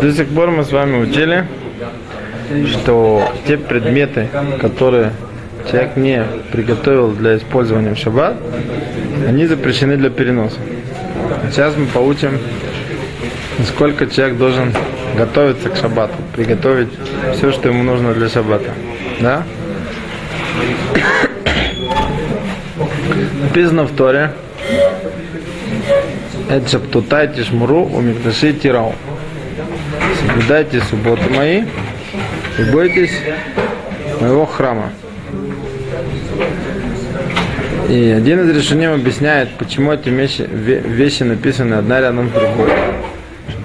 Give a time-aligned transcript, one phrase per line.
[0.00, 1.46] До сих пор мы с вами учили,
[2.66, 4.28] что те предметы,
[4.60, 5.12] которые
[5.70, 8.36] человек не приготовил для использования в шаббат,
[9.26, 10.58] они запрещены для переноса.
[11.50, 12.38] Сейчас мы поучим,
[13.58, 14.72] насколько человек должен
[15.16, 16.88] готовиться к шаббату, приготовить
[17.34, 18.70] все, что ему нужно для шаббата.
[19.20, 19.44] Да?
[23.42, 24.32] Написано в Торе,
[26.48, 28.94] это шаптутай тишмуру у микташи тирау.
[30.20, 31.64] Соблюдайте субботы мои
[32.58, 33.12] и бойтесь
[34.20, 34.90] моего храма.
[37.88, 42.70] И один из решений объясняет, почему эти вещи, вещи написаны одна рядом с другой.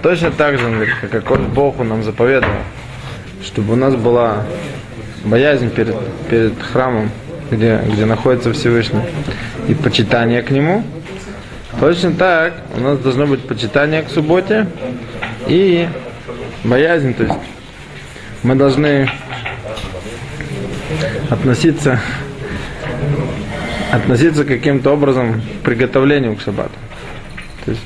[0.01, 2.53] Точно так же, как какой Бог нам заповедовал,
[3.43, 4.45] чтобы у нас была
[5.23, 5.95] боязнь перед,
[6.29, 7.11] перед храмом,
[7.49, 9.01] где, где находится Всевышний,
[9.67, 10.83] и почитание к Нему.
[11.79, 14.67] Точно так у нас должно быть почитание к субботе
[15.47, 15.87] и
[16.65, 17.35] боязнь, то есть
[18.43, 19.09] мы должны
[21.29, 22.01] относиться
[23.91, 26.73] относиться каким-то образом к приготовлению к шаббату.
[27.65, 27.83] То есть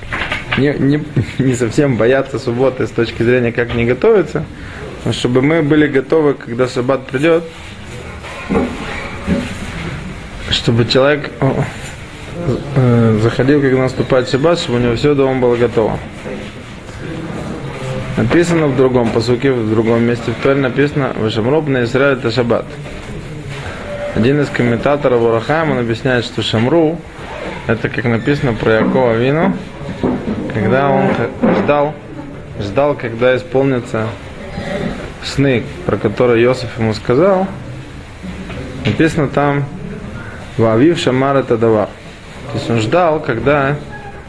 [0.57, 1.03] не, не,
[1.37, 4.43] не совсем бояться субботы с точки зрения, как не готовиться,
[5.05, 7.43] но чтобы мы были готовы, когда шаббат придет,
[10.49, 11.29] чтобы человек
[13.21, 15.97] заходил, когда наступает шаббат, чтобы у него все дома было готово.
[18.17, 22.65] Написано в другом посуке, в другом месте в Торе написано «Вашамроб на Израиль это шаббат».
[24.15, 26.99] Один из комментаторов Урахаем, он объясняет, что Шамру,
[27.65, 29.53] это как написано про Якова Вину,
[30.53, 31.09] когда он
[31.63, 31.95] ждал,
[32.59, 34.07] ждал, когда исполнится
[35.23, 37.47] сны, про которые Иосиф ему сказал,
[38.85, 39.65] написано там
[40.57, 41.89] «Вавив Шамар это давар».
[42.53, 43.75] То есть он ждал, когда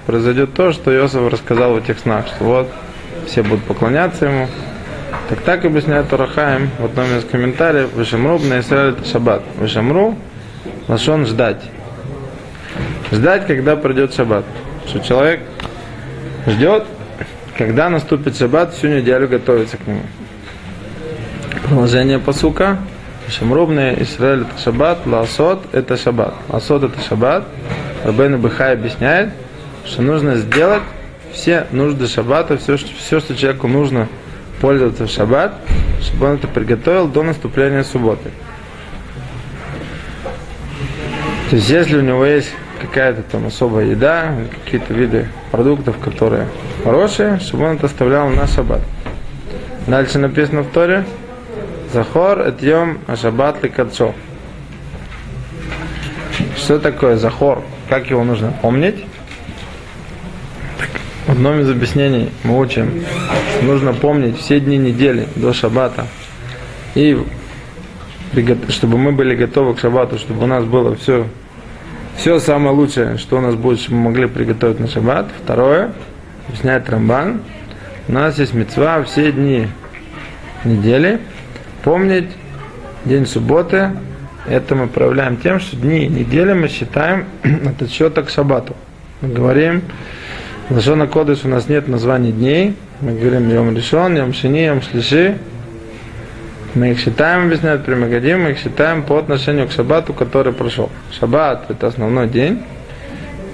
[0.06, 2.68] произойдет то, что Иосиф рассказал в этих снах, что вот
[3.26, 4.48] все будут поклоняться ему.
[5.28, 9.42] Так так объясняет Тарахаем в одном из комментариев, Вишамру на Исраиль шаббат.
[9.60, 10.16] Вишамру,
[10.88, 11.62] лашон ждать.
[13.12, 14.44] Ждать, когда придет шаббат.
[14.86, 15.40] Что человек
[16.46, 16.84] ждет,
[17.58, 20.02] когда наступит шаббат, всю неделю готовится к нему.
[21.62, 22.78] Продолжение посука.
[23.28, 26.34] Шамрубный Израиль это шаббат, ласот это шаббат.
[26.48, 27.44] Ласот это шаббат.
[28.04, 29.30] Рабейна Бахай объясняет,
[29.86, 30.82] что нужно сделать
[31.32, 34.08] все нужды шаббата, все, все, что человеку нужно
[34.60, 35.54] пользоваться в шаббат,
[36.02, 38.30] чтобы он это приготовил до наступления субботы.
[41.48, 46.48] То есть, если у него есть какая-то там особая еда, какие-то виды продуктов, которые
[46.84, 48.82] хорошие, чтобы он это оставлял на шаббат.
[49.86, 51.04] Дальше написано в Торе,
[51.94, 54.12] Захор этьем ашабат ликацо.
[56.56, 57.62] Что такое захор?
[57.94, 58.96] Как его нужно помнить?
[61.28, 63.04] В одном из объяснений мы учим,
[63.52, 66.08] что нужно помнить все дни недели до шаббата.
[66.96, 67.16] И
[68.70, 71.28] чтобы мы были готовы к шаббату, чтобы у нас было все,
[72.16, 75.28] все самое лучшее, что у нас будет, чтобы мы могли приготовить на шаббат.
[75.44, 75.92] Второе,
[76.48, 77.42] объясняет Рамбан,
[78.08, 79.68] у нас есть мецва все дни
[80.64, 81.20] недели,
[81.84, 82.30] помнить
[83.04, 83.92] день субботы,
[84.46, 88.76] это мы проявляем тем, что дни недели мы считаем от счета к шаббату.
[89.20, 89.82] Мы говорим,
[90.70, 92.74] Лашона Кодыш у нас нет названий дней.
[93.00, 95.38] Мы говорим Йом Решон, Йом Шини, Йом Шлиши.
[96.74, 100.90] Мы их считаем, объясняют Примагадим, мы их считаем по отношению к шаббату, который прошел.
[101.12, 102.62] Шаббат– это основной день.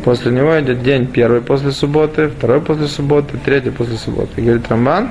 [0.05, 4.41] После него идет день первый после субботы, второй после субботы, третий после субботы.
[4.41, 5.11] И говорит Рамбан,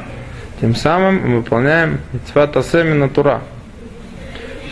[0.59, 3.41] тем самым мы выполняем митцват асеми натура.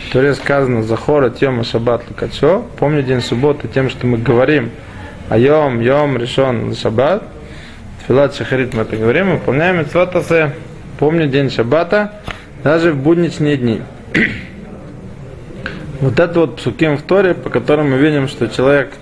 [0.08, 2.64] В Туре сказано «Захора тема шаббат лакачо».
[2.78, 4.70] Помни день субботы тем, что мы говорим–
[5.28, 7.22] Айом, Йом, Решон, Шаббат.
[8.06, 10.54] Филат Шахарит мы это говорим, выполняем Митцватасе.
[10.98, 12.22] Помню день Шаббата,
[12.64, 13.82] даже в будничные дни.
[16.00, 18.94] вот это вот псуким в Торе, по которым мы видим, что человек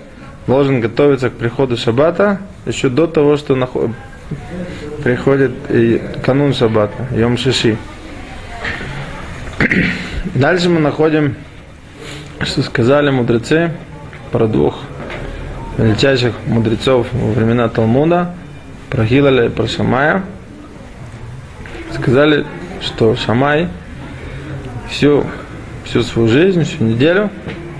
[0.45, 3.91] должен готовиться к приходу Шаббата еще до того, что наход...
[5.05, 7.77] приходит и канун Шаббата, Йом Шиши.
[10.37, 11.33] Дальше мы находим,
[12.41, 13.71] что сказали мудрецы
[14.31, 14.83] про двух
[15.79, 18.35] величайших мудрецов во времена Талмуда,
[18.91, 20.21] про Хилаля и про Шамая,
[21.91, 22.45] сказали,
[22.81, 23.67] что Шамай
[24.91, 25.25] всю,
[25.85, 27.31] всю свою жизнь, всю неделю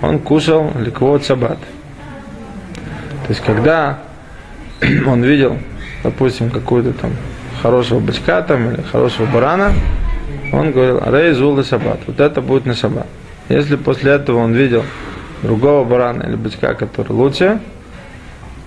[0.01, 1.59] он кушал ликвот шаббат.
[1.59, 3.99] То есть, когда
[5.05, 5.59] он видел,
[6.01, 7.11] допустим, какую-то там
[7.61, 9.73] хорошего бычка там или хорошего барана,
[10.51, 13.07] он говорил, рей зула шаббат, вот это будет на шаббат.
[13.49, 14.83] Если после этого он видел
[15.41, 17.59] другого барана или бычка, который лучше,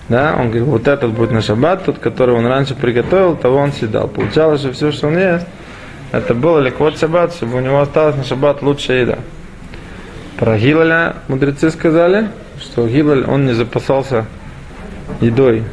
[0.09, 3.71] Да, он говорит, вот этот будет на шаббат, тот, который он раньше приготовил, того он
[3.71, 4.07] съедал.
[4.07, 5.47] Получалось, что все, что он ест,
[6.11, 9.17] это было ликвот шаббат, чтобы у него осталось на шаббат лучшая еда.
[10.37, 12.27] Про Гилаля мудрецы сказали,
[12.59, 14.25] что Гилаль, он не запасался
[15.21, 15.63] едой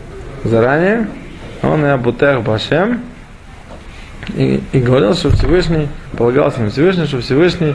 [0.45, 1.09] заранее,
[1.63, 3.01] он и Абутех Башем,
[4.37, 7.75] и, и говорил, что Всевышний, полагался на Всевышний, что Всевышний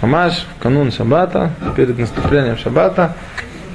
[0.00, 3.14] Амаш в канун Шаббата, перед наступлением Шаббата,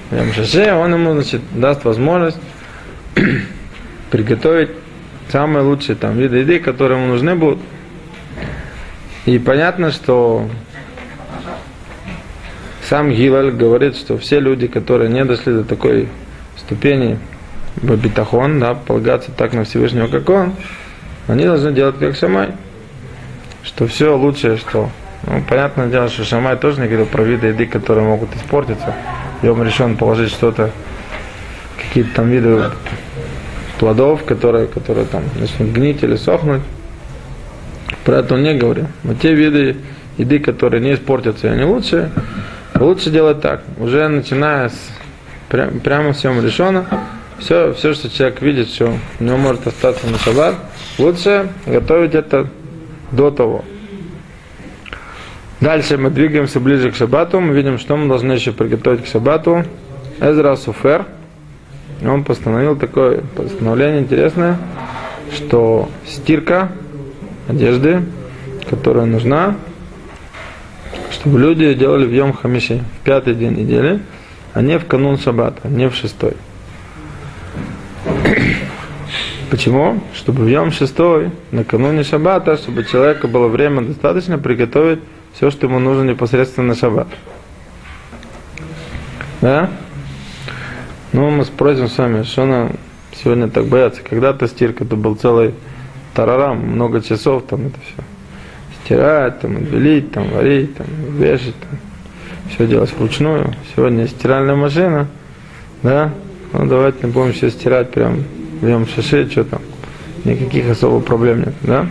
[0.09, 2.37] в Шаше, он ему значит, даст возможность
[4.11, 4.69] приготовить
[5.29, 7.59] самые лучшие там виды еды, которые ему нужны будут.
[9.25, 10.47] И понятно, что
[12.87, 16.09] сам Гилаль говорит, что все люди, которые не дошли до такой
[16.57, 17.17] ступени
[17.77, 20.53] бабитахон, да, полагаться так на Всевышнего, как он,
[21.27, 22.49] они должны делать как Шамай.
[23.63, 24.89] Что все лучшее, что
[25.25, 28.93] ну, понятное дело, что Шамай тоже не говорил про виды еды, которые могут испортиться.
[29.41, 30.71] И он решен положить что-то,
[31.77, 32.71] какие-то там виды
[33.79, 36.61] плодов, которые, которые там начнут гнить или сохнуть.
[38.03, 38.87] Про это он не говорил.
[39.03, 39.77] Но те виды
[40.17, 42.11] еды, которые не испортятся они лучшие,
[42.75, 43.63] лучше делать так.
[43.77, 44.91] Уже начиная с
[45.49, 46.85] прям, прямо всем решено,
[47.39, 50.55] все, все, что человек видит, что у него может остаться на шаббат,
[50.97, 52.47] лучше готовить это
[53.11, 53.63] до того.
[55.61, 57.39] Дальше мы двигаемся ближе к шаббату.
[57.39, 59.63] Мы видим, что мы должны еще приготовить к шаббату.
[60.19, 61.05] Эзра Суфер.
[62.05, 64.57] Он постановил такое постановление интересное,
[65.33, 66.69] что стирка
[67.47, 68.03] одежды,
[68.69, 69.55] которая нужна,
[71.11, 74.01] чтобы люди делали в Йом Хамиши, в пятый день недели,
[74.53, 76.33] а не в канун шаббата, не в шестой.
[79.53, 80.01] Почему?
[80.15, 84.97] Чтобы в Йом шестой, накануне шаббата, чтобы у человека было время достаточно приготовить
[85.35, 87.07] все, что ему нужно непосредственно на шаббат.
[89.41, 89.69] Да?
[91.11, 92.71] Ну, мы спросим с вами, что нам
[93.15, 94.01] сегодня так бояться.
[94.01, 95.53] Когда-то стирка, это был целый
[96.15, 98.03] тарарам, много часов там это все.
[98.83, 100.87] Стирать, там, белить, там, варить, там,
[101.19, 101.77] вешать, там.
[102.49, 103.53] Все делать вручную.
[103.75, 105.05] Сегодня стиральная машина,
[105.83, 106.11] да?
[106.53, 108.23] Ну, давайте не будем все стирать прям,
[108.63, 109.61] берем шаши, что там.
[110.25, 111.87] Никаких особых проблем нет, да?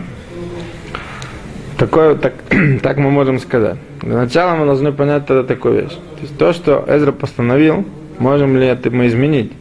[1.77, 2.33] Такое, так,
[2.81, 3.77] так мы можем сказать.
[4.01, 5.93] Для начала мы должны понять тогда такую вещь.
[5.93, 7.85] То есть то, что Эзра постановил,
[8.19, 9.51] можем ли это мы изменить?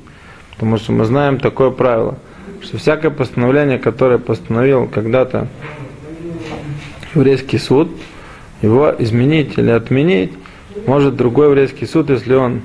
[0.52, 2.16] Потому что мы знаем такое правило,
[2.62, 5.48] что всякое постановление, которое постановил когда-то
[7.14, 7.90] еврейский суд,
[8.62, 10.32] его изменить или отменить
[10.86, 12.62] может другой еврейский суд, если он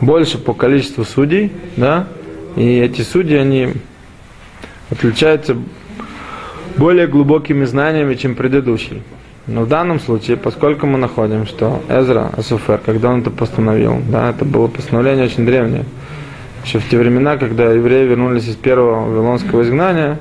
[0.00, 2.06] больше по количеству судей, да,
[2.56, 3.74] и эти судьи, они
[4.90, 5.56] отличаются
[6.76, 9.02] более глубокими знаниями, чем предыдущий.
[9.46, 14.30] Но в данном случае, поскольку мы находим, что Эзра Асуфер, когда он это постановил, да,
[14.30, 15.84] это было постановление очень древнее,
[16.64, 20.20] еще в те времена, когда евреи вернулись из первого вавилонского изгнания,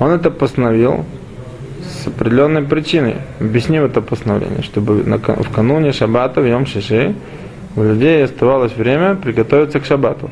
[0.00, 1.04] он это постановил
[1.82, 3.16] с определенной причиной.
[3.38, 7.14] Объяснил это постановление, чтобы в кануне шаббата, в Йом Шиши,
[7.76, 10.30] у людей оставалось время приготовиться к шаббату.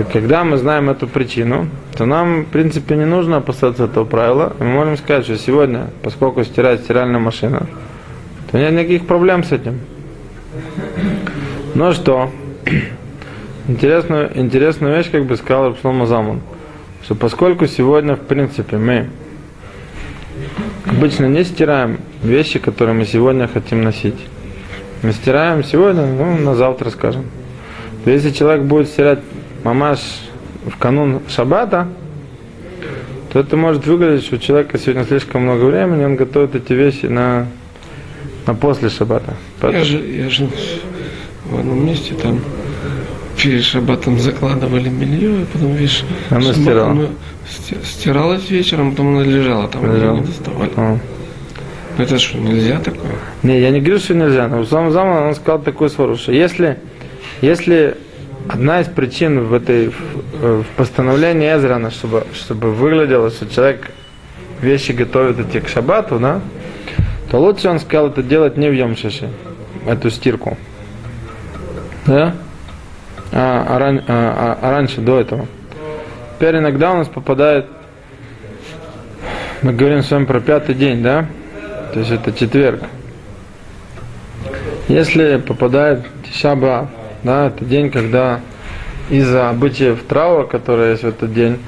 [0.00, 4.54] Так когда мы знаем эту причину, то нам, в принципе, не нужно опасаться этого правила.
[4.58, 7.66] Мы можем сказать, что сегодня, поскольку стирает стиральная машина,
[8.50, 9.78] то нет никаких проблем с этим.
[11.74, 12.30] Ну что,
[13.68, 16.40] интересную, интересную вещь, как бы сказал Рапшлома Заман,
[17.04, 19.10] что поскольку сегодня, в принципе, мы
[20.86, 24.16] обычно не стираем вещи, которые мы сегодня хотим носить.
[25.02, 27.26] Мы стираем сегодня, ну, на завтра, скажем.
[28.04, 29.18] То если человек будет стирать
[29.64, 30.00] мамаш
[30.66, 31.88] в канун шаббата,
[33.32, 37.06] то это может выглядеть, что у человека сегодня слишком много времени, он готовит эти вещи
[37.06, 37.46] на,
[38.46, 39.34] на после шаббата.
[39.62, 40.48] Я же, я же
[41.46, 42.40] в одном месте там
[43.40, 46.90] перед шаббатом закладывали белье, и потом, видишь, Оно шаббат, стирало.
[46.90, 47.06] оно
[47.48, 50.16] сти- стиралось вечером, потом оно лежало, там его Лежало.
[50.16, 50.70] не доставали.
[50.76, 50.98] А.
[51.96, 53.12] Ну, Это что, нельзя такое?
[53.42, 56.78] Не, я не говорю, что нельзя, но сам Заман он сказал такую свару, что если,
[57.42, 57.96] если
[58.52, 63.92] одна из причин в этой в, постановлении Эзрана, чтобы, чтобы выглядело, что человек
[64.60, 66.40] вещи готовит эти к шаббату, да,
[67.30, 69.30] то лучше он сказал это делать не в Йомшише,
[69.86, 70.58] эту стирку.
[72.06, 72.34] Да?
[73.32, 75.46] А, а, ран- а- а- а раньше, до этого.
[76.36, 77.66] Теперь иногда у нас попадает,
[79.62, 81.26] мы говорим с вами про пятый день, да?
[81.92, 82.82] То есть это четверг.
[84.88, 86.90] Если попадает Тишаба,
[87.22, 88.40] да, это день, когда
[89.10, 91.58] из-за обычаев траура, которая есть в этот день,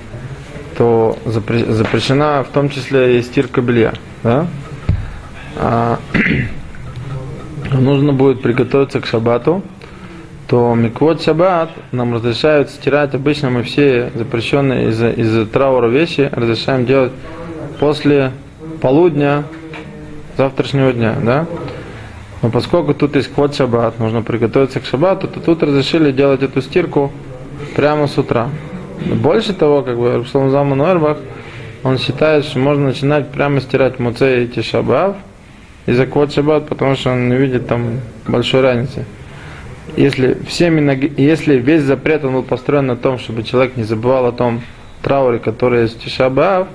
[0.76, 3.92] то запре- запрещена в том числе и стирка белья.
[4.22, 4.46] Да?
[5.56, 5.98] А,
[7.72, 9.62] нужно будет приготовиться к шаббату,
[10.46, 16.86] то миквот шаббат нам разрешают стирать, обычно мы все запрещенные из-за из траура вещи разрешаем
[16.86, 17.12] делать
[17.80, 18.32] после
[18.80, 19.44] полудня
[20.36, 21.46] завтрашнего дня, да?
[22.42, 26.60] Но поскольку тут есть квот шаббат, нужно приготовиться к шаббату, то тут разрешили делать эту
[26.60, 27.12] стирку
[27.76, 28.50] прямо с утра.
[29.06, 31.18] Больше того, как бы Рабшлам Заман Уэрбах,
[31.84, 35.16] он считает, что можно начинать прямо стирать муцей и тишабав
[35.86, 39.04] из-за квот шаббат, потому что он не видит там большой разницы.
[39.96, 44.26] Если, все миноги, если весь запрет он был построен на том, чтобы человек не забывал
[44.26, 44.62] о том
[45.02, 46.68] трауре, который есть в Тишабаав,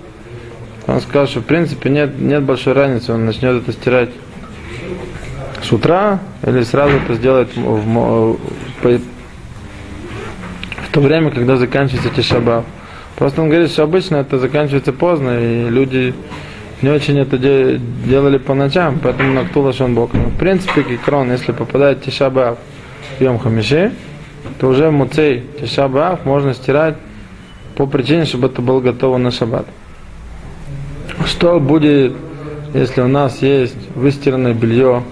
[0.88, 4.10] он сказал, что в принципе нет, нет большой разницы, он начнет это стирать
[5.62, 8.38] с утра или сразу это сделает в, в,
[8.84, 9.00] в,
[10.82, 12.66] в то время, когда заканчивается Тишабаав.
[13.16, 16.14] Просто он говорит, что обычно это заканчивается поздно, и люди
[16.82, 20.14] не очень это де, делали по ночам, поэтому Нактула Шонбок.
[20.14, 22.60] В принципе, Кикрон, если попадает Тишабаав,
[23.20, 23.92] Йом Хамиши,
[24.60, 26.96] то уже муцей Тишабаав можно стирать
[27.76, 29.66] по причине, чтобы это было готово на шаббат.
[31.26, 32.14] Что будет,
[32.74, 35.04] если у нас есть выстиранное белье?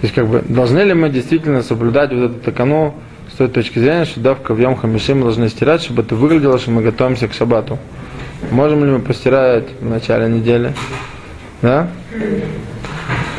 [0.00, 2.94] То есть, как бы, должны ли мы действительно соблюдать вот эту такану
[3.32, 6.58] с той точки зрения, что давка в Йом Хамиши мы должны стирать, чтобы это выглядело,
[6.58, 7.78] что мы готовимся к шаббату?
[8.50, 10.74] Можем ли мы постирать в начале недели?
[11.62, 11.88] Да?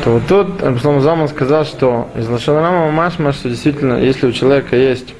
[0.06, 4.76] то вот тут Абслам Заман сказал, что из Лашонарама Машма, что действительно, если у человека
[4.76, 5.14] есть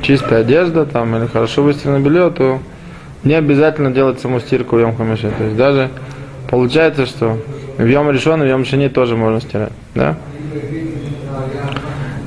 [0.00, 2.60] чистая одежда там, или хорошо выстиранное белье, то
[3.24, 5.32] не обязательно делать саму стирку в Йом Хамиши.
[5.36, 5.90] То есть даже
[6.48, 7.36] получается, что
[7.78, 9.72] в Йом Решон в Йом Шини тоже можно стирать.
[9.94, 10.16] Да?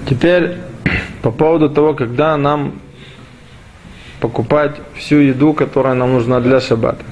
[0.10, 0.58] Теперь
[1.22, 2.74] по поводу того, когда нам
[4.20, 7.03] покупать всю еду, которая нам нужна для шаббата,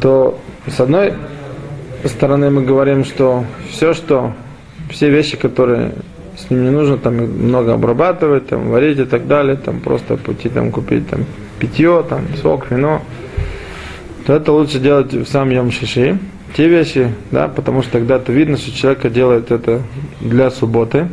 [0.00, 1.14] то с одной
[2.04, 4.32] стороны мы говорим, что все, что,
[4.90, 5.92] все вещи, которые
[6.36, 10.48] с ним не нужно там много обрабатывать, там, варить и так далее, там просто пойти
[10.48, 11.24] там купить там
[11.58, 13.02] питье, там, сок, вино,
[14.26, 16.18] то это лучше делать в сам Йом Шиши.
[16.54, 19.82] Те вещи, да, потому что тогда-то видно, что человек делает это
[20.20, 21.08] для субботы.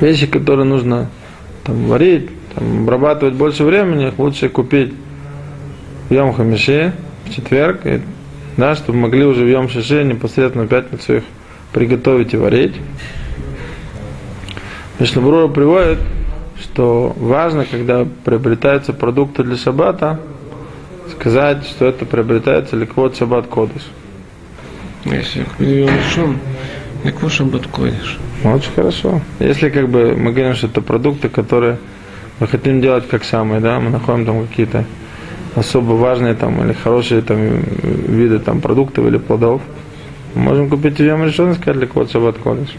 [0.00, 1.08] Вещи, которые нужно
[1.64, 4.92] там, варить, там, обрабатывать больше времени, их лучше купить
[6.08, 6.92] в Йом Хамиши,
[7.24, 8.00] в четверг, и
[8.56, 11.22] да, чтобы могли уже в Йом Шиши непосредственно в пятницу их
[11.72, 12.74] приготовить и варить.
[14.98, 15.98] Мишнабрура приводит,
[16.60, 20.20] что важно, когда приобретаются продукты для шаббата,
[21.12, 23.82] сказать, что это приобретается ликвот шаббат кодыш.
[25.04, 26.38] Если Йом Ришон,
[27.04, 28.18] ликвот шаббат кодыш.
[28.44, 29.20] Очень хорошо.
[29.38, 31.78] Если как бы мы говорим, что это продукты, которые
[32.40, 34.84] мы хотим делать как самые, да, мы находим там какие-то
[35.54, 39.62] особо важные там или хорошие там виды там продуктов или плодов,
[40.34, 42.70] можем купить в Йом Решон и сказать ликвот шаббат кодыш.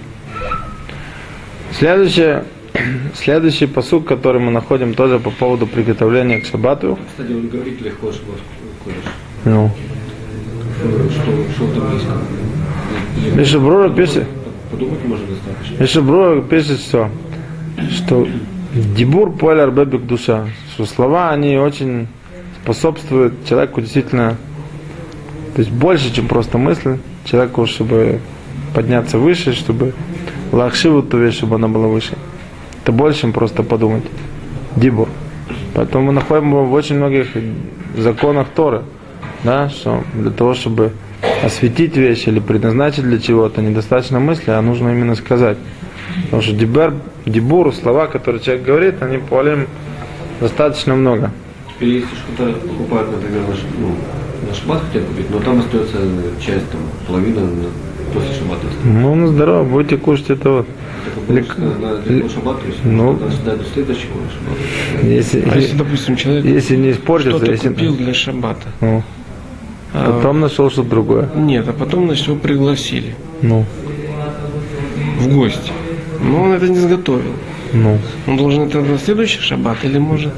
[1.72, 2.46] Следующее,
[3.16, 6.98] следующий посук, который мы находим тоже по поводу приготовления к шаббату.
[7.10, 8.40] Кстати, он говорит легко шаббат
[8.84, 9.04] кодыш.
[9.46, 9.72] Ну.
[11.12, 13.36] Что, что там близко.
[13.36, 14.26] Мишебрура пишет,
[14.72, 15.82] Подумать можно достаточно.
[15.82, 17.10] Мишебрура пишет, что,
[17.92, 18.28] что
[18.74, 22.08] Дибур Пуэль Арбебек душа, что слова, они очень
[22.64, 24.38] способствуют человеку действительно,
[25.56, 28.20] то есть больше, чем просто мысль, человеку, чтобы
[28.74, 29.94] подняться выше, чтобы
[30.52, 32.18] лахшиву ту вещь, чтобы она была выше.
[32.84, 34.04] Это больше, чем просто подумать.
[34.76, 35.08] Дибур.
[35.74, 37.28] Поэтому мы находим его в очень многих
[37.98, 38.82] законах Торы,
[39.44, 40.92] да, что для того, чтобы
[41.44, 45.58] осветить вещь или предназначить для чего-то, недостаточно мысли, а нужно именно сказать.
[46.26, 46.94] Потому что дибер,
[47.26, 49.68] дибур, слова, которые человек говорит, они полем
[50.42, 51.32] достаточно много.
[51.76, 53.96] Теперь если что-то покупают, например, на, ну,
[54.50, 55.98] на шаббат хотят купить, но там остается
[56.42, 58.68] часть, там, половина на- после шаббата.
[58.84, 60.68] Ну, на здорово, будете кушать это вот.
[61.04, 61.34] То
[62.84, 63.20] ну.
[65.04, 67.68] Если, А если, допустим, человек если не испортится, что-то если...
[67.70, 69.04] купил для шаббата, Ну,
[69.94, 71.30] а, потом нашел что-то другое.
[71.36, 73.66] нет, а потом, значит, его пригласили Ну,
[75.20, 75.72] в гости.
[76.22, 77.34] Но он это не сготовил.
[77.74, 77.98] ну.
[78.28, 80.34] Он должен это на следующий шаббат или может?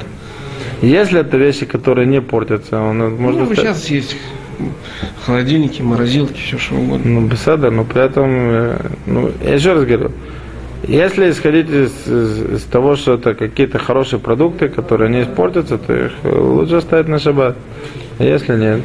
[0.82, 4.16] Если это вещи, которые не портятся, он может ну, оставить- сейчас есть
[5.24, 7.10] холодильники, морозилки, все что угодно.
[7.10, 10.12] Ну, беседа, но при этом, э, ну, я еще раз говорю,
[10.88, 15.92] если исходить из, из- из того, что это какие-то хорошие продукты, которые не испортятся, то
[15.94, 17.56] их э, лучше оставить на шаббат.
[18.18, 18.80] А если нет,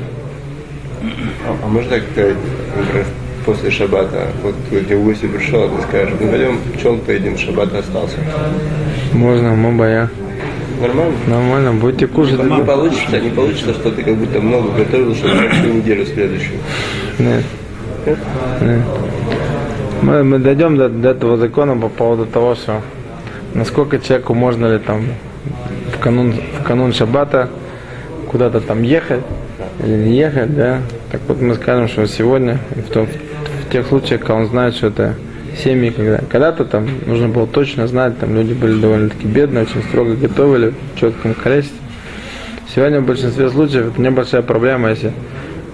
[1.47, 3.05] А, а можно например,
[3.45, 8.17] после шаббата, вот где в гости пришел, ты скажешь, ну пойдем, чем поедим, шаббат остался.
[9.13, 10.09] можно, мы боя.
[10.81, 11.13] Нормально?
[11.27, 12.43] Нормально, будете кушать.
[12.43, 16.57] Не получится, не получится, что ты как будто много готовил, чтобы всю неделю следующую.
[17.19, 17.43] Нет.
[18.61, 18.81] Нет.
[20.01, 22.81] Мы, мы дойдем до, до этого закона по поводу того, что
[23.53, 25.05] насколько человеку можно ли там
[25.93, 27.49] в канун, в канун шаббата
[28.27, 29.21] куда-то там ехать
[29.83, 30.79] или не ехать, да.
[31.11, 34.87] Так вот мы скажем, что сегодня, в, том, в тех случаях, когда он знает, что
[34.87, 35.13] это
[35.55, 40.15] семьи, когда когда-то там нужно было точно знать, там люди были довольно-таки бедные, очень строго
[40.15, 41.77] готовили в четком количестве.
[42.73, 45.11] Сегодня в большинстве случаев это небольшая проблема, если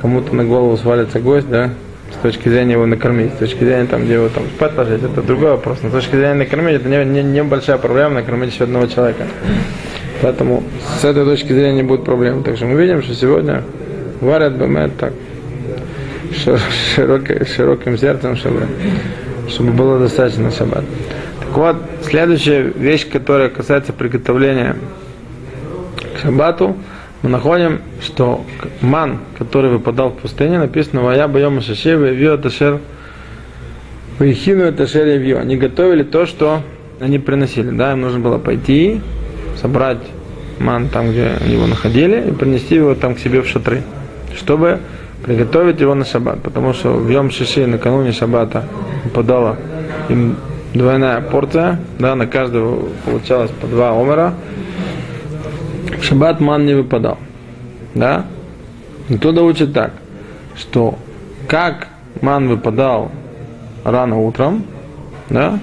[0.02, 1.70] кому-то на голову свалится гость, да,
[2.14, 5.22] с точки зрения его накормить, с точки зрения там, где его там спать ложить, это
[5.22, 5.80] другой вопрос.
[5.84, 9.28] Но с точки зрения накормить, это не, не, небольшая проблема накормить еще одного человека.
[10.22, 10.64] Поэтому
[11.00, 12.44] с этой точки зрения не будет проблем.
[12.44, 13.64] Так что мы видим, что сегодня
[14.22, 15.14] варят бэмет так
[16.96, 18.68] широким, широким сердцем, чтобы,
[19.50, 20.84] чтобы было достаточно шаббат.
[21.40, 24.76] Так вот, следующая вещь, которая касается приготовления
[26.16, 26.76] к шаббату,
[27.24, 28.46] мы находим, что
[28.82, 32.80] ман, который выпадал в пустыне, написано «Вая боема шаши, вавио ташер,
[34.20, 35.40] вихину ташер явио».
[35.40, 36.62] Они готовили то, что
[37.00, 37.72] они приносили.
[37.72, 39.02] Да, им нужно было пойти,
[39.60, 40.02] собрать
[40.60, 43.82] ман там, где его находили, и принести его там к себе в шатры,
[44.36, 44.80] чтобы
[45.24, 46.42] приготовить его на шаббат.
[46.42, 48.66] Потому что в Йом Шиши накануне шаббата
[49.14, 49.58] подала
[50.10, 50.36] им
[50.74, 54.34] двойная порция, да, на каждого получалось по два омера.
[56.00, 57.18] В шаббат ман не выпадал.
[57.96, 58.26] Да?
[59.22, 59.94] Туда учит так,
[60.56, 60.98] что
[61.48, 61.88] как
[62.22, 63.12] ман выпадал
[63.84, 64.64] рано утром,
[65.30, 65.60] да,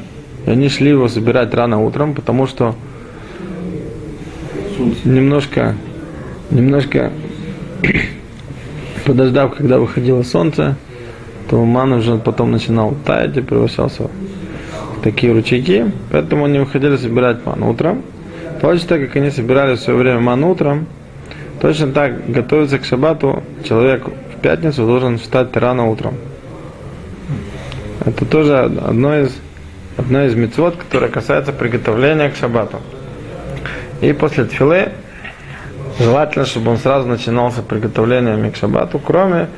[0.47, 2.75] и они шли его собирать рано утром, потому что
[5.05, 5.75] немножко,
[6.51, 7.13] немножко
[9.05, 10.77] подождав, когда выходило солнце,
[11.49, 17.45] то ман уже потом начинал таять и превращался в такие ручейки, поэтому они выходили собирать
[17.45, 18.03] ман утром.
[18.65, 20.87] Точно так, как они собирали все время ман утром,
[21.61, 26.15] точно так готовиться к шабату человек в пятницу должен встать рано утром.
[28.07, 29.37] Это тоже одно из,
[29.99, 32.81] одно из мецвод, которое касается приготовления к шабату.
[34.01, 34.93] И после тфилы
[35.99, 39.49] желательно, чтобы он сразу начинался приготовлениями к шабату, кроме,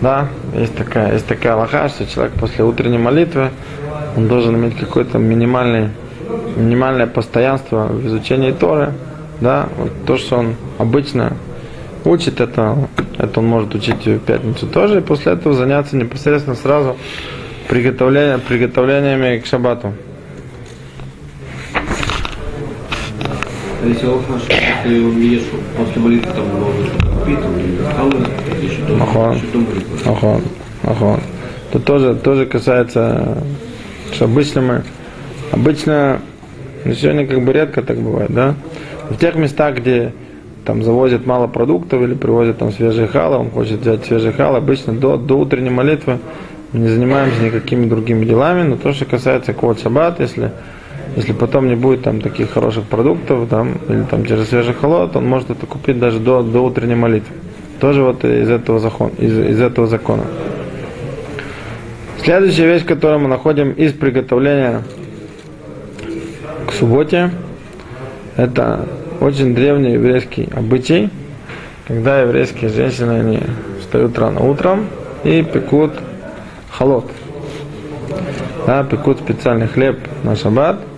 [0.00, 3.50] да, есть такая, есть такая аллаха, что человек после утренней молитвы,
[4.16, 5.90] он должен иметь какое-то минимальное,
[6.56, 8.92] минимальное постоянство в изучении Торы,
[9.40, 11.36] да, вот то, что он обычно
[12.04, 12.88] учит, это,
[13.18, 16.96] это он может учить в пятницу тоже, и после этого заняться непосредственно сразу
[17.68, 19.92] приготовлением, приготовлениями к шабату.
[23.84, 23.94] Не
[30.04, 30.42] Ахон,
[30.82, 31.20] ахон.
[31.70, 33.42] Это тоже, тоже касается,
[34.12, 34.82] что обычно мы,
[35.52, 36.20] обычно,
[36.86, 38.54] ну, сегодня как бы редко так бывает, да?
[39.10, 40.12] В тех местах, где
[40.64, 44.92] там завозят мало продуктов или привозят там свежие халы, он хочет взять свежий хал, обычно
[44.92, 46.18] до, до утренней молитвы
[46.72, 50.50] мы не занимаемся никакими другими делами, но то, что касается код шаббат, если
[51.16, 55.26] если потом не будет там таких хороших продуктов, там, или там через свежий холод, он
[55.26, 57.34] может это купить даже до, до утренней молитвы.
[57.80, 60.24] Тоже вот из этого, закон, из, из этого закона.
[62.22, 64.82] Следующая вещь, которую мы находим из приготовления
[66.66, 67.30] к субботе,
[68.36, 68.86] это
[69.20, 71.10] очень древний еврейский обычай,
[71.86, 73.40] когда еврейские женщины они
[73.80, 74.86] встают рано утром
[75.24, 75.92] и пекут
[76.70, 77.04] холод.
[78.66, 80.80] Да, пекут специальный хлеб на шаббат–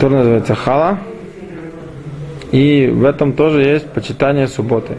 [0.00, 0.98] который называется хала.
[2.52, 4.94] И в этом тоже есть почитание субботы.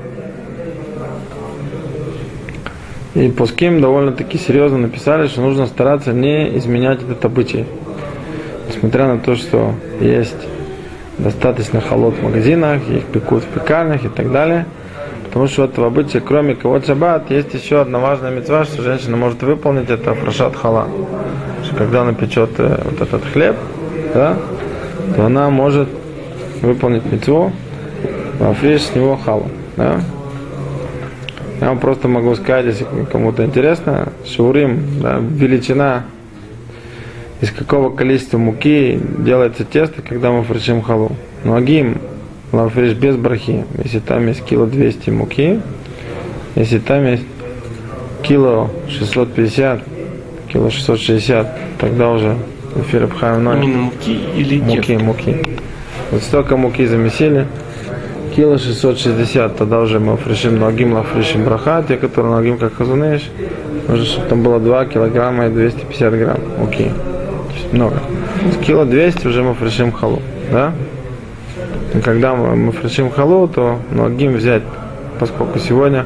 [3.16, 7.66] И Пуским довольно-таки серьезно написали, что нужно стараться не изменять этот обычай.
[8.82, 10.48] Несмотря на то, что есть
[11.20, 14.66] достаточно холод в магазинах, их пекут в пекарнях и так далее.
[15.26, 19.44] Потому что этого обычая, кроме кого шаббат, есть еще одна важная мецва, что женщина может
[19.44, 20.88] выполнить, это фрашат хала.
[21.78, 23.56] Когда она печет э, вот этот хлеб,
[24.16, 24.36] да,
[25.16, 25.88] то она может
[26.62, 27.54] выполнить митцву,
[28.40, 29.48] африш с него халу.
[29.78, 30.02] Да?
[31.62, 36.04] Я вам просто могу сказать, если кому-то интересно, шаурим, да, величина,
[37.42, 41.12] из какого количества муки делается тесто, когда мы фришим халу.
[41.44, 41.98] Ну, агим,
[42.52, 43.66] лафриш без брахи.
[43.84, 45.60] Если там есть кило 200 муки,
[46.56, 47.24] если там есть
[48.22, 49.82] кило 650,
[50.54, 51.48] кило 660,
[51.80, 52.38] тогда уже
[52.76, 53.10] эфир.
[53.22, 55.04] Именно муки или Муки, тесто?
[55.04, 55.38] муки.
[56.12, 57.48] Вот столько муки замесили.
[58.36, 63.30] Кило 660, тогда уже мы фришим ногим, лафришим браха, те, которые ногим как хазунеш,
[63.90, 66.78] нужно, чтобы там было 2 килограмма и 250 грамм муки.
[66.78, 67.11] То есть
[67.72, 67.96] много.
[68.66, 70.74] Кило 200 уже мы фришим халу, да?
[71.94, 74.64] И когда мы, мы фришим халу, то ногим взять,
[75.20, 76.06] поскольку сегодня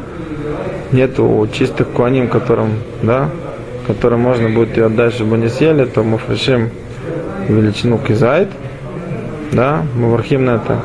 [0.91, 2.71] нету чистых куаним, которым,
[3.03, 3.29] да,
[3.87, 6.69] которым можно будет ее отдать, чтобы они съели, то мы фрешим
[7.47, 8.49] величину кизайт,
[9.51, 10.81] да, мы вархим на это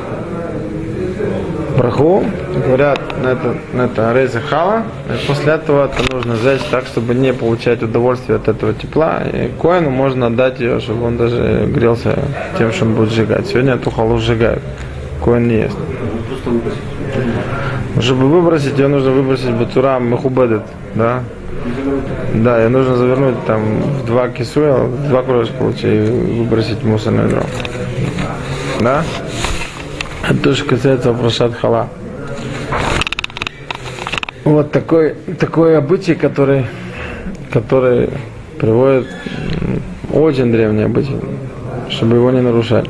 [1.77, 2.23] браху,
[2.65, 7.13] говорят на это, на это рейза хала, и после этого это нужно сжечь так, чтобы
[7.15, 12.17] не получать удовольствие от этого тепла, и коину можно отдать ее, чтобы он даже грелся
[12.57, 13.47] тем, что он будет сжигать.
[13.47, 14.61] Сегодня эту халу сжигают,
[15.23, 15.77] коин не ест.
[17.99, 20.63] Чтобы выбросить, ее нужно выбросить бацура махубедет,
[20.95, 21.21] да?
[22.33, 26.87] Да, ее нужно завернуть там в два кисуя, в два кружка лучше и выбросить в
[26.87, 27.41] мусорное ведро.
[28.79, 29.03] Да?
[30.23, 31.89] Это то, что касается вопроса хала.
[34.43, 36.65] Вот такой, такой обычай, который,
[37.51, 38.09] который
[38.59, 39.07] приводит
[40.11, 41.17] очень древний обычай,
[41.89, 42.89] чтобы его не нарушать.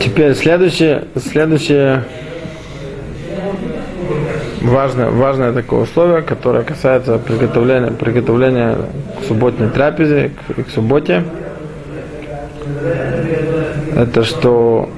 [0.00, 2.04] Теперь следующее, следующее
[4.62, 8.76] важное, важное такое условие, которое касается приготовления, приготовления
[9.20, 11.24] к субботней трапезе, к, к субботе.
[13.98, 14.88] Это что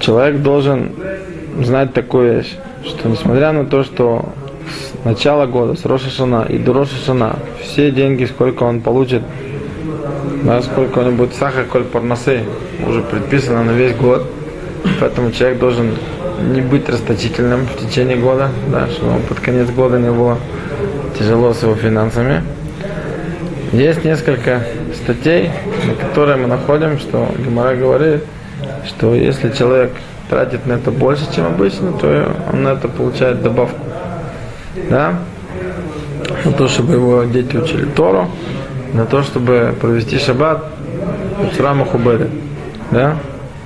[0.00, 0.90] человек должен
[1.62, 4.30] знать такую вещь, что несмотря на то, что
[4.66, 9.22] с начала года, с Роша Шана и до Роша Шана, все деньги, сколько он получит,
[10.42, 12.40] да, сколько у будет сахар, коль парносы,
[12.84, 14.28] уже предписано на весь год.
[14.98, 15.92] Поэтому человек должен
[16.52, 20.38] не быть расточительным в течение года, да, чтобы под конец года не было
[21.16, 22.42] тяжело с его финансами.
[23.70, 24.64] Есть несколько
[25.02, 25.50] статей,
[25.86, 28.24] на которые мы находим, что Гемора говорит,
[28.86, 29.92] что если человек
[30.28, 33.84] тратит на это больше, чем обычно, то он на это получает добавку.
[34.88, 35.18] Да?
[36.44, 38.28] На то, чтобы его дети учили Тору,
[38.92, 40.64] на то, чтобы провести шаббат
[41.56, 42.28] в рамах Убеды.
[42.90, 43.16] Да?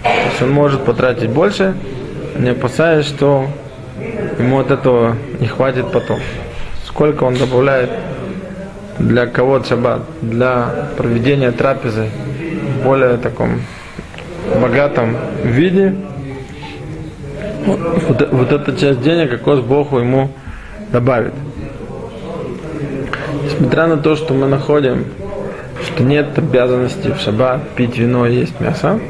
[0.03, 1.75] То есть он может потратить больше,
[2.39, 3.47] не опасаясь, что
[4.39, 6.19] ему от этого не хватит потом.
[6.87, 7.91] Сколько он добавляет
[8.99, 12.09] для кого шаббат, для проведения трапезы
[12.79, 13.61] в более таком
[14.61, 15.95] богатом виде,
[17.67, 20.31] вот, вот эта часть денег, какой Богу ему
[20.93, 21.35] добавит.
[23.45, 25.07] Несмотря на то, что мы находим,
[25.83, 29.01] что нет обязанности в шаббат пить вино и есть мясо,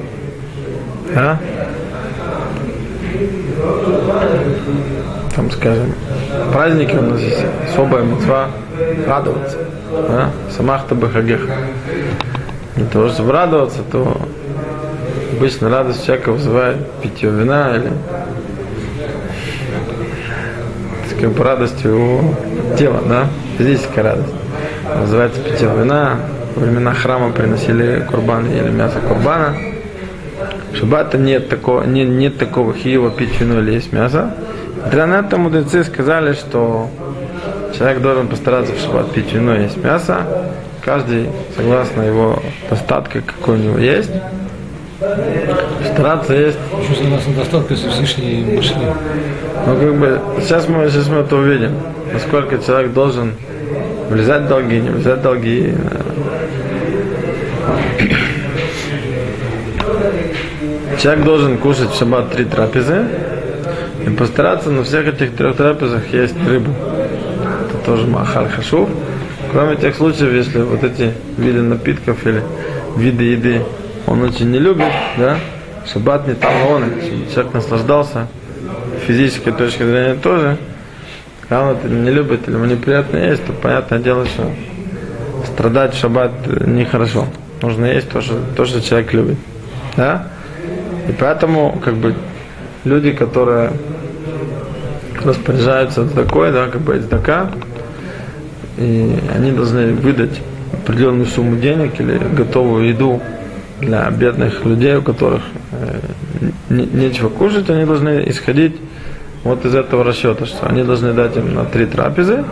[1.15, 1.39] да?
[5.35, 5.95] там, скажем,
[6.53, 8.49] праздники у нас есть особая мецва
[9.07, 9.59] радоваться.
[10.09, 10.31] Да?
[10.51, 11.53] Самахта бахагеха.
[12.77, 14.21] Для того, чтобы радоваться, то
[15.37, 17.93] обычно радость человека вызывает питье вина или
[21.21, 22.35] как бы радостью его
[22.77, 24.35] тела, да, физическая радость.
[24.95, 26.19] Называется питье вина.
[26.55, 29.55] Во времена храма приносили курбан или мясо курбана.
[30.73, 34.35] В шаббата нет такого, нет, нет такого хиева пить вино или есть мясо.
[34.91, 36.91] Для этого мудрецы сказали, что
[37.77, 40.19] человек должен постараться в шаббат пить вино и есть мясо.
[40.83, 44.11] Каждый, согласно его достатка, какой у него есть,
[45.93, 46.59] стараться есть.
[46.85, 48.95] Что согласно достатку, если Всевышний мышление?
[49.67, 51.73] Ну, как бы, сейчас мы, сейчас мы это увидим,
[52.13, 53.35] насколько человек должен
[54.11, 55.75] влезать в долги, не влезать в долги.
[61.01, 63.07] Человек должен кушать в шаббат три трапезы
[64.07, 66.73] и постараться на всех этих трех трапезах есть рыбу.
[67.85, 68.89] Тоже махаль хашув.
[69.53, 72.43] Кроме тех случаев, если вот эти виды напитков или
[72.97, 73.63] виды еды
[74.07, 75.39] он очень не любит, да,
[75.91, 78.27] шаббат не там он, чтобы человек наслаждался,
[79.07, 80.59] физической точки зрения тоже,
[81.43, 84.51] когда он это не любит или ему неприятно есть, то понятное дело, что
[85.47, 86.33] страдать в шаббат
[86.67, 87.27] нехорошо.
[87.63, 89.39] Нужно есть то, что, то, что человек любит.
[89.97, 90.29] Да?
[91.09, 92.15] И поэтому, как бы,
[92.85, 93.71] люди, которые
[95.23, 97.51] распоряжаются такой, да, как бы цдака,
[98.77, 100.41] и они должны выдать
[100.73, 103.21] определенную сумму денег или готовую еду
[103.81, 106.01] для бедных людей, у которых э,
[106.71, 108.77] не- нечего кушать, они должны исходить
[109.45, 112.45] вот из этого расчета, что они должны дать им на три трапезы,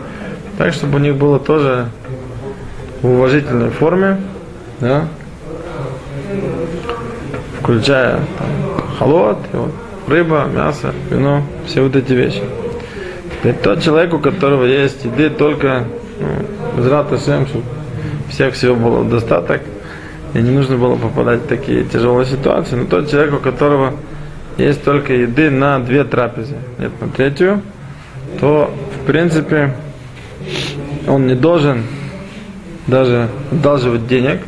[0.58, 1.86] так, чтобы у них было тоже
[3.00, 4.20] в уважительной форме,
[4.80, 5.08] да,
[7.60, 8.48] включая там,
[8.98, 9.72] халот, и вот,
[10.06, 12.42] рыба, мясо, вино, все вот эти вещи.
[13.38, 15.86] Теперь тот человек, у которого есть еды только
[16.22, 17.64] ну, без рата всем, чтобы
[18.28, 19.62] всех всего было достаток,
[20.34, 23.94] и не нужно было попадать в такие тяжелые ситуации, но тот человек, у которого
[24.56, 27.62] есть только еды на две трапезы, нет на третью,
[28.40, 29.74] то в принципе
[31.06, 31.84] он не должен
[32.86, 34.40] даже одалживать денег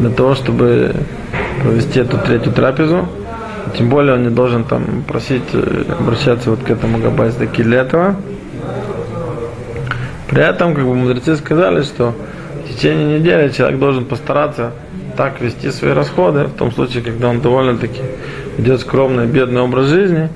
[0.00, 0.94] для того, чтобы
[1.62, 3.08] провести эту третью трапезу.
[3.76, 8.16] Тем более он не должен там просить, э, обращаться вот к этому Габайздаки для этого.
[10.28, 12.14] При этом, как бы мудрецы сказали, что
[12.64, 14.72] в течение недели человек должен постараться
[15.16, 18.02] так вести свои расходы, в том случае, когда он довольно-таки
[18.58, 20.28] ведет скромный, бедный образ жизни,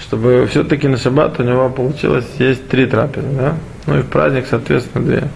[0.00, 3.54] чтобы все-таки на шаббат у него получилось есть три трапезы, да?
[3.86, 5.28] Ну и в праздник, соответственно, две.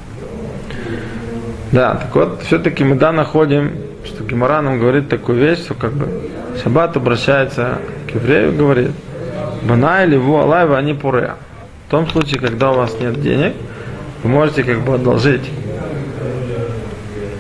[1.71, 3.73] Да, так вот, все-таки мы да находим,
[4.05, 6.09] что Гемора нам говорит такую вещь, что как бы
[6.62, 7.79] шаббат обращается
[8.11, 8.91] к еврею, говорит,
[9.62, 11.37] Бана или ву алайва они пурея.
[11.87, 13.55] В том случае, когда у вас нет денег,
[14.23, 15.49] вы можете как бы одолжить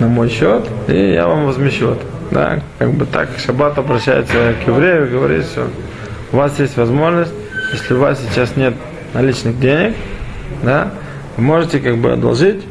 [0.00, 2.04] на мой счет, и я вам возмещу это.
[2.30, 5.68] Да, как бы так Шаббат обращается к еврею и говорит, что
[6.32, 7.32] у вас есть возможность,
[7.72, 8.74] если у вас сейчас нет
[9.12, 9.94] наличных денег,
[10.62, 10.90] да,
[11.36, 12.64] вы можете как бы одолжить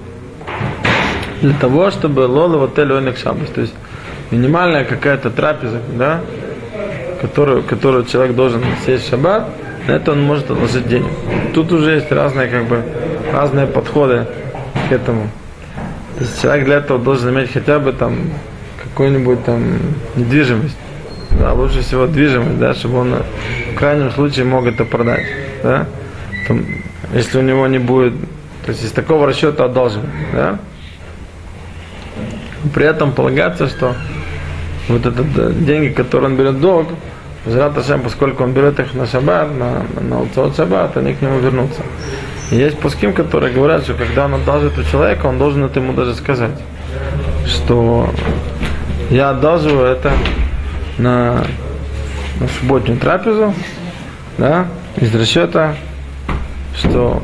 [1.41, 3.49] для того, чтобы лола в отеле ойник шабас.
[3.49, 3.73] То есть
[4.31, 6.21] минимальная какая-то трапеза, да,
[7.21, 9.47] которую, которую человек должен сесть в шаббат,
[9.87, 11.11] на это он может одолжить денег.
[11.53, 12.83] Тут уже есть разные как бы
[13.31, 14.27] разные подходы
[14.89, 15.29] к этому.
[16.17, 18.15] То есть человек для этого должен иметь хотя бы там
[18.83, 19.63] какую-нибудь там
[20.15, 20.77] недвижимость.
[21.31, 23.15] Да, лучше всего движимость, да, чтобы он
[23.73, 25.25] в крайнем случае мог это продать.
[25.63, 25.87] Да?
[26.47, 26.65] Там,
[27.13, 28.13] если у него не будет,
[28.65, 30.59] то есть из такого расчета одолжим, да?
[32.73, 33.95] При этом полагаться, что
[34.87, 36.89] вот это да, деньги, которые он берет долг,
[37.45, 41.39] Зрат Ашем, поскольку он берет их на шаббат, на, на Уцот шаббат, они к нему
[41.39, 41.81] вернутся.
[42.51, 46.13] Есть пуским, которые говорят, что когда он одалживает у человека, он должен это ему даже
[46.15, 46.51] сказать,
[47.47, 48.09] что
[49.09, 50.11] я одалживаю это
[50.97, 51.45] на,
[52.41, 53.53] на субботнюю трапезу,
[54.37, 55.75] да, из расчета,
[56.75, 57.23] что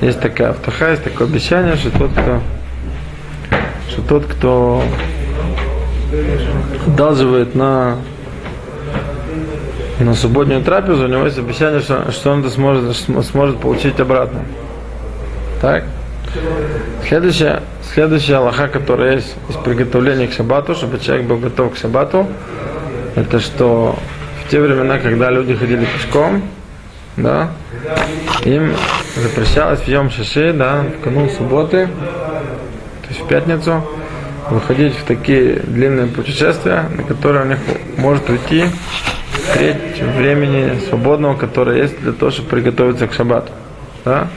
[0.00, 2.40] есть такая автоха, есть такое обещание, что тот, кто
[3.88, 4.82] что тот, кто
[6.86, 7.96] одалживает на
[10.04, 14.40] на субботнюю трапезу, у него есть обещание, что, что он это сможет, сможет получить обратно.
[15.60, 15.84] Так?
[17.06, 22.26] Следующая, следующая Аллаха, которая есть из приготовления к шаббату, чтобы человек был готов к шаббату,
[23.16, 23.98] это что
[24.44, 26.42] в те времена, когда люди ходили пешком,
[27.16, 27.50] да,
[28.44, 28.72] им
[29.16, 33.84] запрещалось в Йом Шиши, да, в канун субботы, то есть в пятницу,
[34.50, 37.58] выходить в такие длинные путешествия, на которые у них
[37.96, 38.66] может уйти
[39.54, 43.52] треть времени свободного, которое есть для того, чтобы приготовиться к шаббату.
[44.04, 44.28] Да?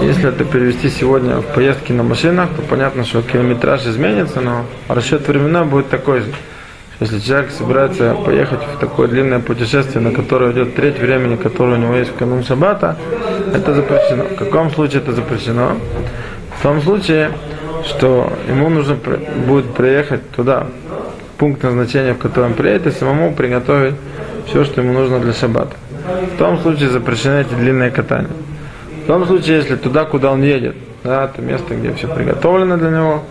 [0.00, 5.28] Если это перевести сегодня в поездки на машинах, то понятно, что километраж изменится, но расчет
[5.28, 6.32] времена будет такой же.
[7.00, 11.80] Если человек собирается поехать в такое длинное путешествие, на которое идет треть времени, которое у
[11.80, 12.96] него есть в канун шаббата,
[13.54, 14.24] это запрещено.
[14.24, 15.76] В каком случае это запрещено?
[16.58, 17.30] В том случае,
[17.84, 18.96] что ему нужно
[19.46, 20.66] будет приехать туда,
[21.38, 23.94] пункт назначения, в котором приедет, и самому приготовить
[24.46, 25.76] все, что ему нужно для шаббата.
[26.34, 28.30] В том случае запрещены эти длинные катания.
[29.04, 32.90] В том случае, если туда, куда он едет, да, это место, где все приготовлено для
[32.90, 33.22] него,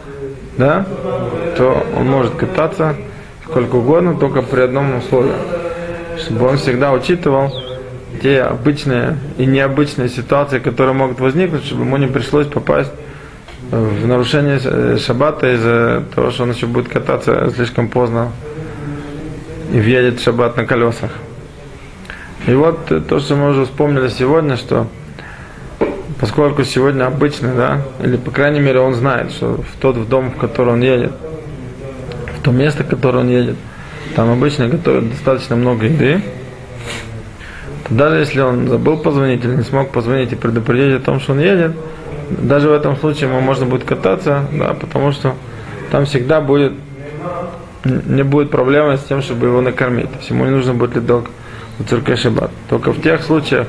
[0.57, 0.85] да,
[1.57, 2.95] то он может кататься
[3.45, 5.33] сколько угодно, только при одном условии,
[6.17, 7.51] чтобы он всегда учитывал
[8.21, 12.91] те обычные и необычные ситуации, которые могут возникнуть, чтобы ему не пришлось попасть
[13.71, 18.31] в нарушение шаббата из-за того, что он еще будет кататься слишком поздно
[19.73, 21.11] и въедет в шаббат на колесах.
[22.47, 24.87] И вот то, что мы уже вспомнили сегодня, что
[26.19, 30.31] поскольку сегодня обычно, да, или по крайней мере он знает, что в тот в дом,
[30.31, 31.13] в который он едет,
[32.37, 33.55] в то место, в которое он едет,
[34.15, 36.21] там обычно готовят достаточно много еды,
[37.87, 41.31] то даже если он забыл позвонить или не смог позвонить и предупредить о том, что
[41.31, 41.71] он едет,
[42.39, 45.35] даже в этом случае ему можно будет кататься, да, потому что
[45.91, 46.73] там всегда будет
[47.83, 50.09] не будет проблемы с тем, чтобы его накормить.
[50.11, 51.27] То есть ему не нужно будет долг
[51.79, 52.51] у цирка шаббат.
[52.69, 53.67] Только в тех случаях,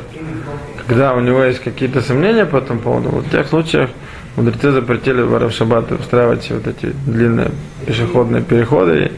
[0.86, 3.90] когда у него есть какие-то сомнения по этому поводу, вот в тех случаях
[4.36, 7.50] мудрецы запретили в шаббат устраивать вот эти длинные
[7.86, 9.10] пешеходные переходы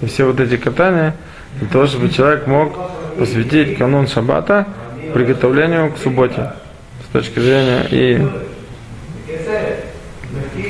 [0.00, 1.14] и, и все вот эти катания,
[1.58, 2.76] для того, чтобы человек мог
[3.18, 4.66] посвятить канун шаббата
[5.12, 6.52] приготовлению к субботе
[7.08, 8.26] с точки зрения и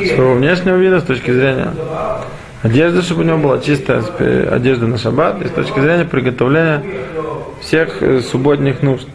[0.06, 1.72] своего внешнего вида, с точки зрения
[2.62, 4.02] одежды, чтобы у него была чистая
[4.50, 6.82] одежда на шаббат, и с точки зрения приготовления
[7.60, 9.06] всех э, субботних нужд.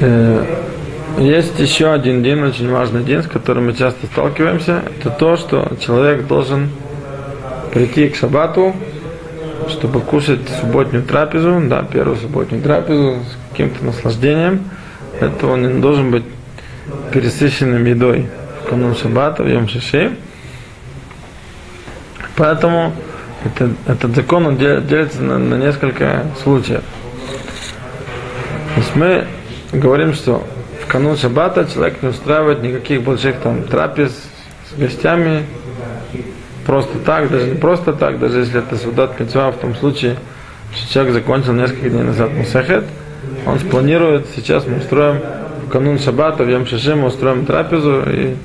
[0.00, 0.44] Э,
[1.18, 4.82] есть еще один день, очень важный день, с которым мы часто сталкиваемся.
[4.98, 6.70] Это то, что человек должен
[7.72, 8.74] прийти к шаббату,
[9.68, 14.64] чтобы кушать субботнюю трапезу, да, первую субботнюю трапезу с каким-то наслаждением.
[15.20, 16.24] Это он должен быть
[17.12, 18.28] пересыщенным едой
[18.62, 20.12] в канун шаббата, в Йом Шиши.
[22.36, 22.92] Поэтому
[23.44, 26.82] это, этот закон он дел- делится на, на несколько случаев.
[28.74, 29.26] То есть мы
[29.72, 30.46] говорим, что
[30.82, 34.12] в канун шаббата человек не устраивает никаких больших там трапез
[34.70, 35.44] с гостями,
[36.66, 40.16] просто так, даже не просто так, даже если это судат митцва, в том случае,
[40.74, 42.84] что человек закончил несколько дней назад мусахет,
[43.44, 45.20] он спланирует, сейчас мы устроим
[45.72, 48.02] канун шаббата, в Йом Шиши мы устроим трапезу.
[48.06, 48.36] И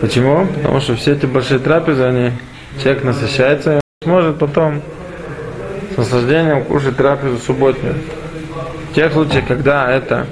[0.00, 0.46] почему?
[0.46, 2.32] Потому что все эти большие трапезы, они,
[2.82, 4.82] человек насыщается, и он сможет потом
[5.94, 7.94] с наслаждением кушать трапезу субботнюю.
[8.90, 10.26] В тех случаях, когда это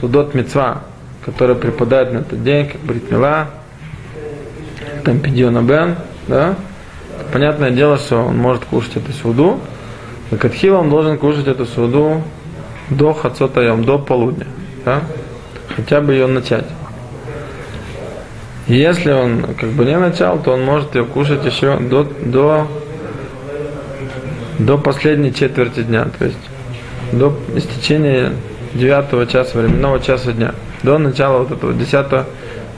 [0.00, 0.80] судот мецва,
[1.26, 3.48] который припадает на этот день, как бритмила,
[5.04, 6.54] там пидиона бен, да,
[7.34, 9.60] понятное дело, что он может кушать эту суду,
[10.30, 12.22] но Катхила он должен кушать эту суду
[12.88, 14.46] до хацотаем, до полудня,
[14.86, 15.02] да,
[15.74, 16.64] хотя бы ее начать.
[18.66, 22.66] Если он как бы не начал, то он может ее кушать еще до, до,
[24.58, 26.38] до последней четверти дня, то есть
[27.12, 28.32] до истечения
[28.72, 32.26] девятого часа временного часа дня, до начала вот этого десятого,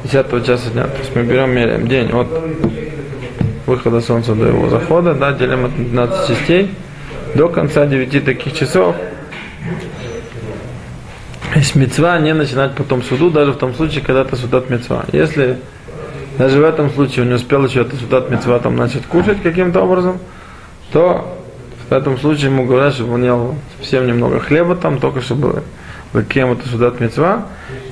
[0.03, 0.85] десятого часа дня.
[0.85, 2.27] То есть мы берем, меряем день от
[3.67, 6.75] выхода солнца до его захода, да, делим это на 12 частей,
[7.35, 8.97] до конца 9 таких часов.
[11.57, 15.07] Есть мецва не начинать потом суду, даже в том случае, когда это судат мецва.
[15.13, 15.57] Если
[16.37, 19.81] даже в этом случае он не успел еще это судат мецва там начать кушать каким-то
[19.81, 20.19] образом,
[20.93, 21.39] то
[21.89, 25.63] в этом случае ему говорят, чтобы он ел совсем немного хлеба там, только чтобы
[26.29, 27.47] кем это судат мецва.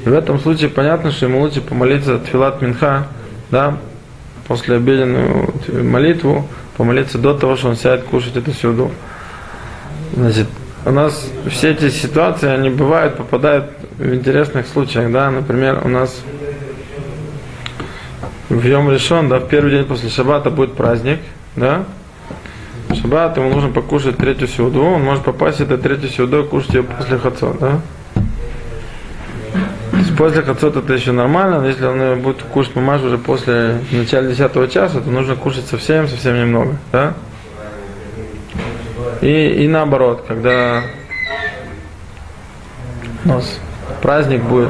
[0.05, 3.07] И в этом случае понятно, что ему лучше помолиться тфилат минха,
[3.51, 3.79] да,
[4.47, 6.47] после обеденную молитву,
[6.77, 8.91] помолиться до того, что он сядет кушать эту сюду.
[10.15, 10.49] Значит,
[10.87, 16.21] у нас все эти ситуации, они бывают, попадают в интересных случаях, да, например, у нас
[18.49, 21.21] в Йом решен, да, в первый день после шаббата будет праздник,
[21.57, 21.85] да,
[23.01, 26.83] шаббат ему нужно покушать третью сюду, он может попасть в эту третью сюду кушать ее
[26.83, 27.81] после хацот, да.
[29.91, 33.81] То есть после хацот это еще нормально, но если он будет кушать мамаш уже после
[33.91, 37.15] начала 10 часа, то нужно кушать совсем, совсем немного, да.
[39.25, 40.83] И, и наоборот, когда
[43.25, 43.59] у нас
[44.03, 44.69] праздник будет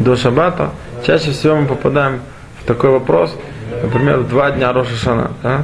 [0.00, 0.70] до шаббата,
[1.06, 2.18] чаще всего мы попадаем
[2.60, 3.32] в такой вопрос,
[3.84, 5.62] например, два дня Роша Шана, да?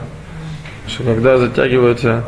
[0.87, 2.23] что когда затягивается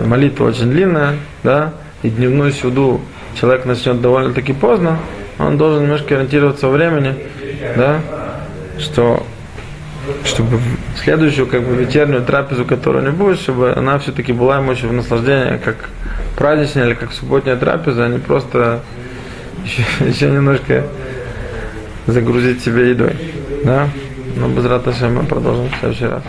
[0.00, 1.72] молитва очень длинная, да,
[2.02, 3.00] и дневную сюду
[3.40, 4.98] человек начнет довольно-таки поздно,
[5.38, 7.14] он должен немножко ориентироваться во времени,
[7.76, 8.00] да,
[8.78, 9.24] что
[10.24, 14.72] чтобы в следующую как бы вечернюю трапезу, которая не будет, чтобы она все-таки была ему
[14.72, 15.88] еще в наслаждение, как
[16.36, 18.80] праздничная или как субботняя трапеза, а не просто
[19.64, 20.86] еще, еще немножко
[22.06, 23.16] загрузить себя едой.
[23.64, 23.88] Да?
[24.36, 26.22] Но без раташем мы продолжим в следующий раз.